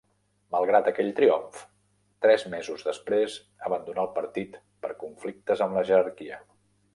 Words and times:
Malgrat 0.53 0.87
aquell 0.91 1.09
triomf, 1.19 1.59
tres 2.27 2.45
mesos 2.53 2.85
després 2.87 3.35
abandonà 3.69 4.07
el 4.07 4.11
partit 4.17 4.57
per 4.87 4.93
conflictes 5.05 5.63
amb 5.67 5.79
la 5.81 5.85
jerarquia. 5.93 6.43